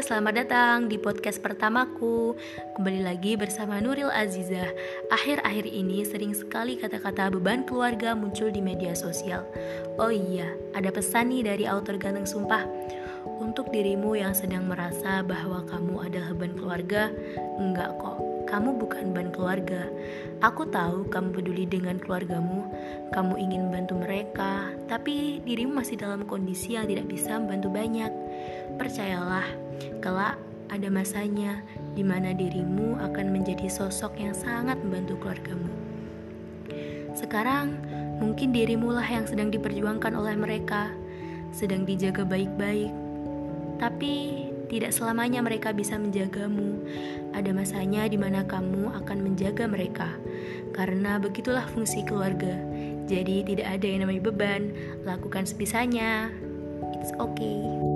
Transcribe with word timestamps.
selamat 0.00 0.48
datang 0.48 0.88
di 0.88 0.96
podcast 0.96 1.44
pertamaku. 1.44 2.32
Kembali 2.72 3.04
lagi 3.04 3.36
bersama 3.36 3.76
Nuril 3.84 4.08
Azizah. 4.08 4.72
Akhir-akhir 5.12 5.68
ini 5.68 6.08
sering 6.08 6.32
sekali 6.32 6.80
kata-kata 6.80 7.28
beban 7.28 7.68
keluarga 7.68 8.16
muncul 8.16 8.48
di 8.48 8.64
media 8.64 8.96
sosial. 8.96 9.44
Oh 10.00 10.08
iya, 10.08 10.56
ada 10.72 10.88
pesan 10.88 11.36
nih 11.36 11.52
dari 11.52 11.64
autor 11.68 12.00
ganteng 12.00 12.24
sumpah. 12.24 12.64
Untuk 13.36 13.68
dirimu 13.76 14.16
yang 14.16 14.32
sedang 14.32 14.72
merasa 14.72 15.20
bahwa 15.20 15.68
kamu 15.68 16.08
adalah 16.08 16.32
beban 16.32 16.56
keluarga 16.56 17.02
Enggak 17.60 17.92
kok, 18.00 18.16
kamu 18.48 18.80
bukan 18.80 19.12
beban 19.12 19.28
keluarga. 19.36 19.84
Aku 20.40 20.64
tahu 20.72 21.12
kamu 21.12 21.36
peduli 21.36 21.68
dengan 21.68 22.00
keluargamu, 22.00 22.72
kamu 23.12 23.36
ingin 23.36 23.68
membantu 23.68 24.00
mereka, 24.00 24.72
tapi 24.88 25.44
dirimu 25.44 25.84
masih 25.84 26.00
dalam 26.00 26.24
kondisi 26.24 26.78
yang 26.78 26.88
tidak 26.88 27.10
bisa 27.10 27.36
membantu 27.36 27.68
banyak. 27.68 28.12
Percayalah, 28.76 29.46
kelak 30.04 30.36
ada 30.68 30.88
masanya 30.90 31.62
di 31.94 32.02
mana 32.02 32.34
dirimu 32.34 32.98
akan 33.00 33.32
menjadi 33.32 33.70
sosok 33.70 34.18
yang 34.20 34.34
sangat 34.34 34.76
membantu 34.82 35.16
keluargamu. 35.22 35.72
Sekarang, 37.16 37.80
mungkin 38.20 38.52
dirimu 38.52 38.92
lah 38.92 39.06
yang 39.06 39.24
sedang 39.24 39.48
diperjuangkan 39.48 40.12
oleh 40.12 40.36
mereka, 40.36 40.92
sedang 41.54 41.88
dijaga 41.88 42.28
baik-baik. 42.28 42.92
Tapi 43.80 44.44
tidak 44.66 44.92
selamanya 44.92 45.40
mereka 45.40 45.72
bisa 45.72 45.96
menjagamu. 45.96 46.82
Ada 47.32 47.54
masanya 47.54 48.04
di 48.10 48.18
mana 48.18 48.42
kamu 48.44 48.92
akan 49.04 49.18
menjaga 49.22 49.64
mereka. 49.70 50.10
Karena 50.74 51.16
begitulah 51.16 51.64
fungsi 51.70 52.02
keluarga. 52.04 52.58
Jadi 53.06 53.46
tidak 53.46 53.80
ada 53.80 53.86
yang 53.86 54.00
namanya 54.04 54.26
beban. 54.26 54.74
Lakukan 55.06 55.46
sebisanya. 55.46 56.28
It's 56.98 57.14
okay. 57.16 57.95